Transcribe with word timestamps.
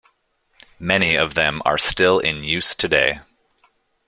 Many 0.79 1.13
of 1.15 1.35
them 1.35 1.61
are 1.63 1.77
still 1.77 2.17
in 2.17 2.43
use 2.43 2.73
today. 2.73 3.19